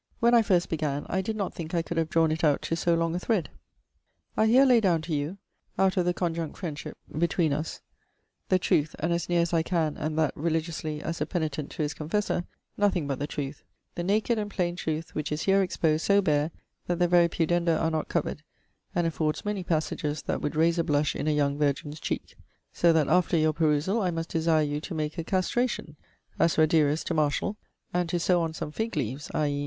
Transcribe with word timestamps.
When 0.19 0.33
I 0.33 0.41
first 0.41 0.67
began, 0.67 1.05
I 1.09 1.21
did 1.21 1.35
not 1.35 1.53
thinke 1.53 1.75
I 1.75 1.83
could 1.83 1.97
have 1.97 2.09
drawne 2.09 2.31
it 2.31 2.43
out 2.43 2.63
to 2.63 2.75
so 2.75 2.95
long 2.95 3.13
a 3.13 3.19
thread. 3.19 3.51
I 4.35 4.47
here 4.47 4.65
lay 4.65 4.81
downe 4.81 5.03
to 5.03 5.13
you 5.13 5.37
(out 5.77 5.95
of 5.95 6.05
the 6.05 6.11
conjunct 6.15 6.57
friendship 6.57 6.97
between 7.15 7.53
us) 7.53 7.81
the 8.49 8.57
trueth, 8.57 8.95
and, 8.97 9.13
as 9.13 9.29
neer 9.29 9.41
as 9.43 9.53
I 9.53 9.61
can 9.61 9.97
and 9.97 10.17
that 10.17 10.35
religiously 10.35 11.03
as 11.03 11.21
a 11.21 11.27
poenitent 11.27 11.69
to 11.69 11.83
his 11.83 11.93
confessor, 11.93 12.45
nothing 12.77 13.05
but 13.05 13.19
the 13.19 13.27
trueth: 13.27 13.61
the 13.93 14.01
naked 14.03 14.39
and 14.39 14.49
plaine 14.49 14.75
trueth, 14.75 15.13
which 15.13 15.31
is 15.31 15.43
here 15.43 15.61
exposed 15.61 16.03
so 16.03 16.19
bare 16.19 16.49
that 16.87 16.97
the 16.97 17.07
very 17.07 17.29
pudenda 17.29 17.79
are 17.79 17.91
not 17.91 18.09
covered, 18.09 18.41
and 18.95 19.05
affords 19.05 19.45
many 19.45 19.63
passages 19.63 20.23
that 20.23 20.41
would 20.41 20.55
raise 20.55 20.79
a 20.79 20.83
blush 20.83 21.15
in 21.15 21.27
a 21.27 21.31
young 21.31 21.59
virgin's 21.59 21.99
cheeke. 21.99 22.33
So 22.73 22.91
that 22.91 23.07
after 23.07 23.37
your 23.37 23.53
perusall, 23.53 24.01
I 24.01 24.09
must 24.09 24.29
desire 24.29 24.63
you 24.63 24.81
to 24.81 24.95
make 24.95 25.19
a 25.19 25.23
castration 25.23 25.95
(as 26.39 26.55
Raderus 26.57 27.03
to 27.03 27.13
Martial) 27.13 27.55
and 27.93 28.09
to 28.09 28.19
sowe 28.19 28.41
on 28.41 28.55
some 28.55 28.71
figge 28.71 28.95
leaves 28.95 29.29
i.e. 29.35 29.59